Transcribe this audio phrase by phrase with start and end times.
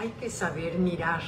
[0.00, 1.22] Hay que saber mirar,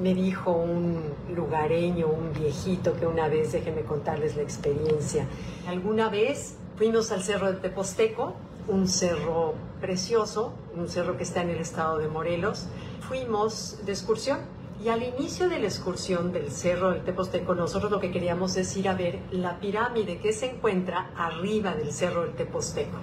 [0.00, 1.02] me dijo un
[1.34, 5.26] lugareño, un viejito que una vez, déjenme contarles la experiencia.
[5.68, 8.32] Alguna vez fuimos al cerro de Teposteco,
[8.68, 9.52] un cerro
[9.82, 12.68] precioso, un cerro que está en el estado de Morelos.
[13.06, 14.38] Fuimos de excursión
[14.82, 18.74] y al inicio de la excursión del cerro del Teposteco, nosotros lo que queríamos es
[18.78, 22.96] ir a ver la pirámide que se encuentra arriba del cerro del Teposteco.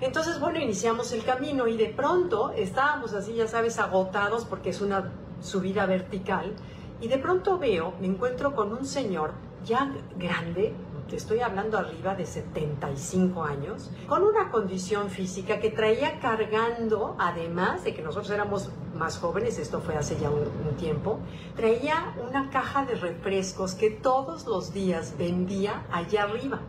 [0.00, 4.80] Entonces, bueno, iniciamos el camino y de pronto estábamos así, ya sabes, agotados porque es
[4.80, 5.12] una
[5.42, 6.54] subida vertical.
[7.02, 9.32] Y de pronto veo, me encuentro con un señor
[9.64, 10.72] ya grande,
[11.16, 17.94] estoy hablando arriba de 75 años, con una condición física que traía cargando, además de
[17.94, 21.18] que nosotros éramos más jóvenes, esto fue hace ya un, tiempo,
[21.56, 26.60] traía una caja de refrescos que todos los días vendía allá arriba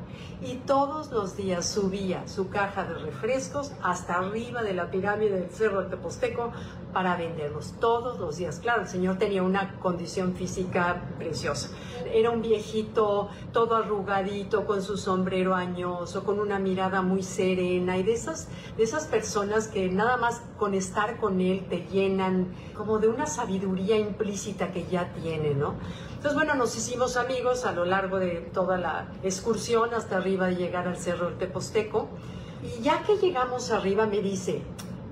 [0.42, 5.50] y todos los días subía su caja de refrescos hasta arriba de la pirámide del
[5.52, 6.52] Cerro de Teposteco
[6.94, 8.60] para venderlos todos los días.
[8.60, 11.70] Claro, el señor tenía una condición física preciosa.
[12.14, 18.04] Era un viejito todo arrugadito, con su sombrero añoso, con una mirada muy serena y
[18.04, 23.00] de esas, de esas personas que nada más con estar con él te llenan como
[23.00, 25.76] de una sabiduría implícita que ya tiene, ¿no?
[26.22, 30.56] Entonces, bueno, nos hicimos amigos a lo largo de toda la excursión hasta arriba de
[30.56, 32.10] llegar al Cerro del Teposteco.
[32.64, 34.62] Y ya que llegamos arriba me dice,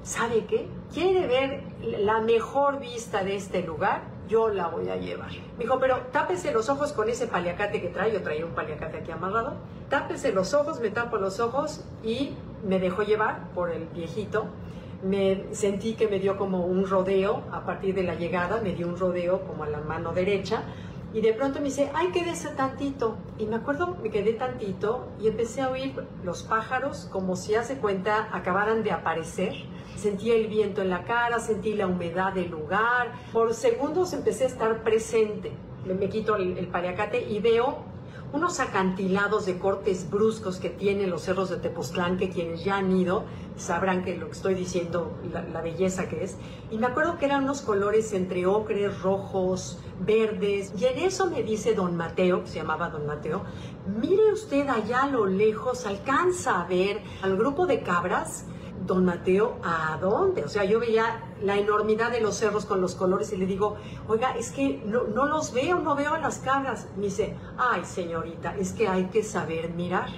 [0.03, 0.67] ¿sabe qué?
[0.93, 4.18] ¿Quiere ver la mejor vista de este lugar?
[4.29, 5.31] Yo la voy a llevar.
[5.57, 8.13] Me dijo, pero tápese los ojos con ese paliacate que trae.
[8.13, 9.55] Yo traía un paliacate aquí amarrado.
[9.89, 14.45] Tápese los ojos, me tapo los ojos y me dejó llevar por el viejito
[15.03, 18.87] me sentí que me dio como un rodeo a partir de la llegada, me dio
[18.87, 20.63] un rodeo como a la mano derecha
[21.13, 23.17] y de pronto me dice, ay, quédese tantito.
[23.39, 27.77] Y me acuerdo, me quedé tantito y empecé a oír los pájaros como si hace
[27.77, 29.53] cuenta acabaran de aparecer.
[29.95, 33.11] Sentí el viento en la cara, sentí la humedad del lugar.
[33.33, 35.51] Por segundos empecé a estar presente.
[35.85, 36.69] Me, quito el, el
[37.29, 37.88] y veo
[38.31, 42.95] unos acantilados de cortes bruscos que tienen los cerros de Tepoztlán, que quienes ya han
[42.95, 43.23] ido
[43.57, 46.37] sabrán que lo que estoy diciendo, la, belleza que es.
[46.71, 50.73] Y me acuerdo que eran unos colores entre ocres, rojos, verdes.
[50.79, 53.43] Y en eso me dice don Mateo, que se llamaba don Mateo,
[53.99, 58.45] mire usted allá a lo lejos, alcanza a ver al grupo de cabras
[58.85, 60.43] don Mateo, ¿a dónde?
[60.43, 63.77] O sea, yo veía la enormidad de los cerros con los colores y le digo,
[64.07, 66.87] oiga, es que no, los veo, no veo a las cabras.
[66.95, 70.09] Me dice, ay señorita, es que hay que saber mirar.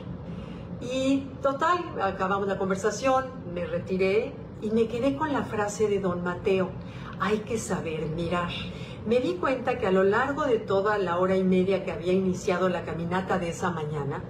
[0.82, 6.24] Y total, acabamos la conversación, me retiré y me quedé con la frase de don
[6.24, 6.70] Mateo,
[7.20, 8.50] hay que saber mirar.
[9.06, 12.14] Me di cuenta que a lo largo de toda la hora y media que había
[12.14, 14.24] iniciado la caminata de esa mañana,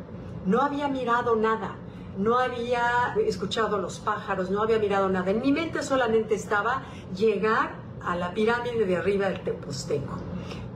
[0.46, 1.78] no había mirado nada
[2.22, 5.32] no había escuchado los pájaros, no había mirado nada.
[5.32, 6.84] En mi mente solamente estaba
[7.16, 10.18] llegar a la pirámide de arriba del Teposteco.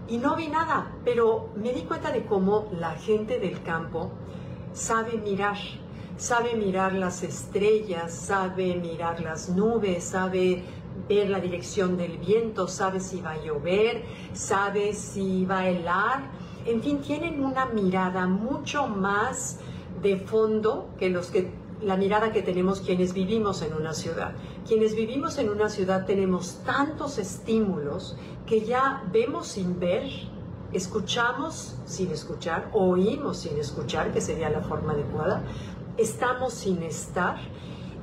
[0.07, 4.11] Y no vi nada, pero me di cuenta de cómo la gente del campo
[4.73, 5.57] sabe mirar,
[6.17, 10.63] sabe mirar las estrellas, sabe mirar las nubes, sabe
[11.09, 16.19] ver la dirección del viento, sabe si va a llover, sabe si va a helar.
[16.65, 19.59] En fin, tienen una mirada mucho más
[20.05, 21.51] de fondo que los que
[21.81, 24.33] la mirada que tenemos quienes vivimos en una ciudad.
[24.67, 28.15] Quienes vivimos en una ciudad tenemos tantos estímulos
[28.45, 30.07] que ya vemos sin ver,
[30.71, 35.43] escuchamos sin escuchar, oímos sin escuchar, que sería la forma adecuada,
[35.97, 37.37] estamos sin estar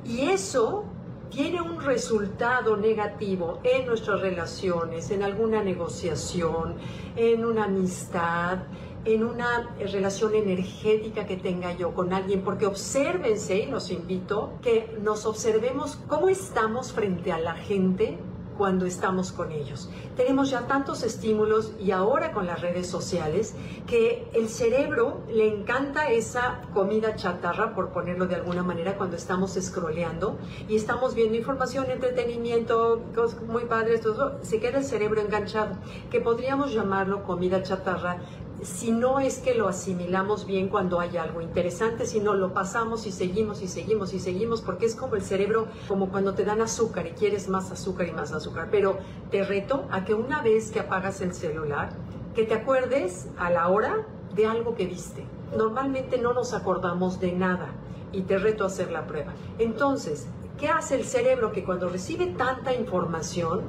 [0.05, 0.83] y eso
[1.29, 6.75] tiene un resultado negativo en nuestras relaciones, en alguna negociación,
[7.15, 8.59] en una amistad,
[9.05, 14.97] en una relación energética que tenga yo con alguien, porque obsérvense, y los invito, que
[15.01, 18.17] nos observemos cómo estamos frente a la gente
[18.57, 19.89] cuando estamos con ellos.
[20.15, 23.55] Tenemos ya tantos estímulos y ahora con las redes sociales
[23.87, 29.57] que el cerebro le encanta esa comida chatarra, por ponerlo de alguna manera, cuando estamos
[29.59, 30.37] scrolleando
[30.67, 35.75] y estamos viendo información, entretenimiento, cosas muy padres, todo se queda el cerebro enganchado,
[36.11, 38.19] que podríamos llamarlo comida chatarra
[38.63, 43.11] si no es que lo asimilamos bien cuando hay algo interesante, sino lo pasamos y
[43.11, 47.07] seguimos y seguimos y seguimos, porque es como el cerebro, como cuando te dan azúcar
[47.07, 48.69] y quieres más azúcar y más azúcar.
[48.71, 48.97] Pero
[49.31, 51.89] te reto a que una vez que apagas el celular,
[52.35, 55.25] que te acuerdes a la hora de algo que viste.
[55.55, 57.67] Normalmente no nos acordamos de nada
[58.11, 59.33] y te reto a hacer la prueba.
[59.59, 60.27] Entonces,
[60.57, 63.61] ¿qué hace el cerebro que cuando recibe tanta información,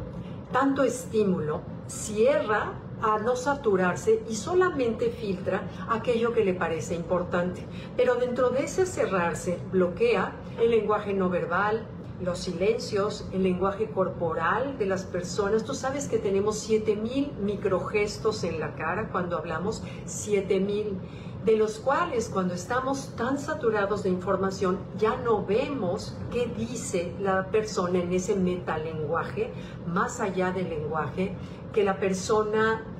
[0.53, 2.73] tanto estímulo, cierra
[3.05, 7.67] a no saturarse y solamente filtra aquello que le parece importante.
[7.97, 11.87] Pero dentro de ese cerrarse bloquea el lenguaje no verbal,
[12.23, 15.65] los silencios, el lenguaje corporal de las personas.
[15.65, 20.99] Tú sabes que tenemos 7000 microgestos en la cara cuando hablamos, 7000
[21.45, 27.49] de los cuales cuando estamos tan saturados de información ya no vemos qué dice la
[27.49, 29.53] persona en ese metalenguaje,
[29.87, 31.35] más allá del lenguaje,
[31.75, 32.94] que la persona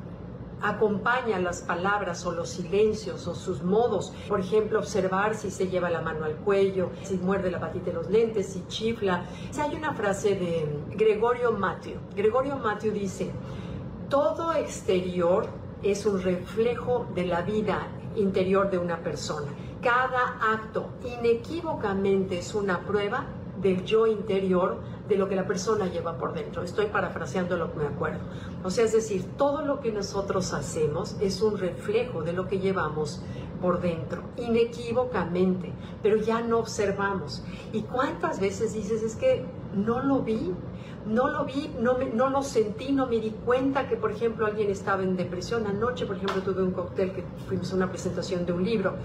[0.65, 4.15] acompaña las palabras o los silencios o sus modos.
[4.29, 7.93] Por ejemplo, observar si se lleva la mano al cuello, si muerde la patita de
[7.93, 9.27] los lentes, si chifla.
[9.51, 10.67] Si hay una frase de
[10.97, 11.97] Gregorio Matthew.
[12.17, 13.31] Gregorio Matthew dice,
[14.09, 15.47] todo exterior
[15.83, 19.49] es un reflejo de la vida interior de una persona.
[19.83, 23.27] Cada acto inequívocamente es una prueba
[23.61, 26.63] del yo interior, de lo que la persona lleva por dentro.
[26.63, 28.21] Estoy parafraseando lo que me acuerdo.
[28.63, 32.59] O sea, es decir, todo lo que nosotros hacemos es un reflejo de lo que
[32.59, 33.23] llevamos
[33.61, 35.73] por dentro, inequívocamente,
[36.03, 37.43] pero ya no observamos.
[37.73, 40.55] ¿Y cuántas veces dices, es que no lo vi?
[41.07, 44.71] No lo vi, no, no lo sentí, no me di cuenta que, por ejemplo, alguien
[44.71, 45.67] estaba en depresión.
[45.67, 48.97] Anoche, por ejemplo, tuve un cóctel que fuimos a una presentación de un libro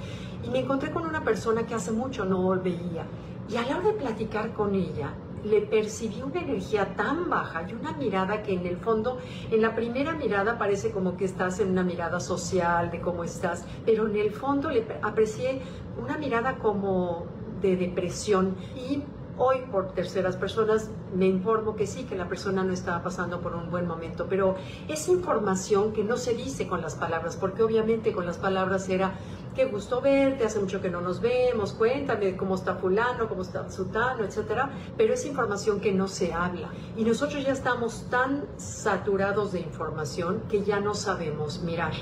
[0.43, 3.05] y me encontré con una persona que hace mucho no veía.
[3.49, 5.13] Y a la hora de platicar con ella,
[5.43, 9.17] le percibí una energía tan baja y una mirada que en el fondo,
[9.51, 13.65] en la primera mirada parece como que estás en una mirada social de cómo estás,
[13.85, 15.61] pero en el fondo le aprecié
[16.01, 17.25] una mirada como
[17.61, 18.55] de depresión.
[18.75, 19.03] Y
[19.41, 23.55] Hoy, por terceras personas, me informo que sí, que la persona no estaba pasando por
[23.55, 24.55] un buen momento, pero
[24.89, 29.13] es información que no se dice con las palabras, porque obviamente con las palabras era,
[29.55, 33.69] qué gusto verte, hace mucho que no nos vemos, cuéntame cómo está fulano, cómo está
[33.69, 36.69] sutano, etcétera, pero es información que no se habla.
[36.95, 41.93] Y nosotros ya estamos tan saturados de información que ya no sabemos mirar.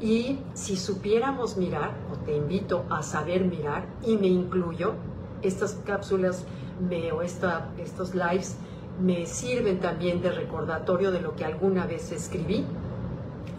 [0.00, 4.94] Y si supiéramos mirar, o te invito a saber mirar, y me incluyo,
[5.42, 6.44] estas cápsulas
[6.80, 8.56] me, o esta, estos lives
[9.00, 12.64] me sirven también de recordatorio de lo que alguna vez escribí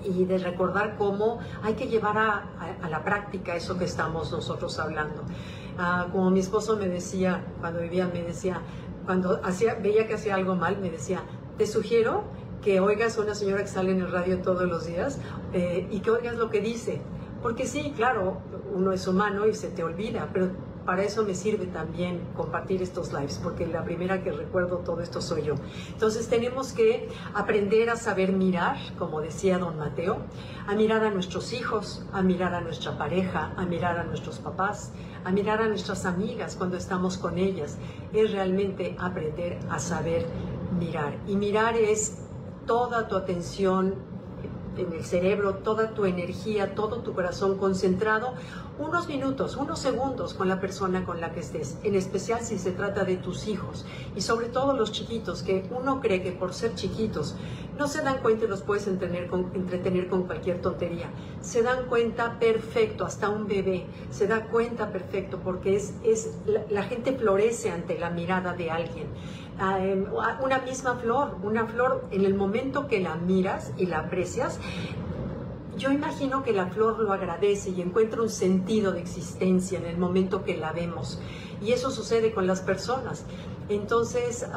[0.07, 5.23] y de recordar cómo hay que llevar a, la práctica eso que estamos nosotros hablando.
[5.77, 8.61] Ah, como mi esposo me decía, cuando vivía, me decía,
[9.05, 11.21] cuando hacía, veía que hacía algo mal, me decía,
[11.57, 12.23] te sugiero
[12.61, 15.19] que oigas a una señora que sale en el radio todos los días
[15.53, 17.01] eh, y que oigas lo que dice.
[17.41, 18.41] Porque sí, claro,
[18.73, 20.49] uno es humano y se te olvida, pero
[20.87, 25.21] para eso me sirve también compartir estos lives, porque la primera que recuerdo todo esto
[25.21, 25.55] soy yo.
[25.89, 30.19] Entonces tenemos que aprender a saber mirar, como decía don Mateo,
[30.65, 34.93] a mirar a nuestros hijos, a mirar a nuestra pareja, a mirar a nuestros papás,
[35.25, 37.77] a mirar a nuestras amigas cuando estamos con ellas.
[38.13, 40.25] Es realmente aprender a saber
[40.79, 41.17] mirar.
[41.27, 42.19] Y mirar es
[42.65, 44.16] toda tu atención
[44.77, 48.33] en el cerebro, toda tu energía, todo tu corazón concentrado
[48.79, 52.71] unos minutos, unos segundos con la persona con la que estés, en especial si se
[52.71, 53.85] trata de tus hijos
[54.15, 57.35] y sobre todo los chiquitos, que uno cree que por ser chiquitos
[57.77, 61.09] no se dan cuenta y los puedes entretener con, entretener con cualquier tontería.
[61.41, 66.35] Se dan cuenta perfecto, hasta un bebé se da cuenta perfecto porque es, es
[66.69, 69.07] la gente florece ante la mirada de alguien.
[69.59, 70.05] Ah, em,
[70.43, 74.59] una misma flor, una flor en el momento que la miras y la aprecias,
[75.77, 79.97] yo imagino que la flor lo agradece y encuentra un sentido de existencia en el
[79.97, 81.19] momento que la vemos.
[81.61, 83.25] Y eso sucede con las personas.
[83.69, 84.47] Entonces,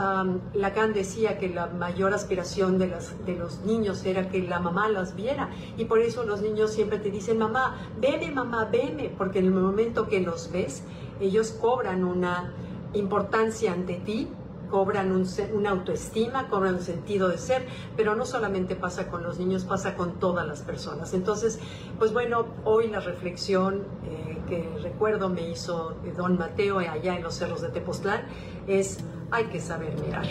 [0.55, 4.89] Lacan decía que la mayor aspiración de, las, de los niños era que la mamá
[4.89, 5.51] las viera.
[5.77, 9.13] Y por eso los niños siempre te dicen, mamá, veme, mamá, veme.
[9.17, 10.85] Porque en el momento que los ves,
[11.21, 12.53] ellos cobran una
[12.93, 14.29] importancia ante ti
[14.71, 19.39] cobran un, una autoestima, cobran un sentido de ser, pero no solamente pasa con los
[19.39, 21.13] niños, pasa con todas las personas.
[21.13, 21.59] Entonces,
[21.99, 27.35] pues bueno, hoy la reflexión eh, que recuerdo me hizo don Mateo allá en los
[27.35, 28.23] cerros de Tepoztlán
[28.67, 28.99] es
[29.31, 30.27] hay que saber mirar.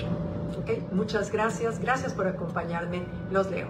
[0.62, 0.86] ¿Okay?
[0.91, 3.67] Muchas gracias, gracias por acompañarme, los leo.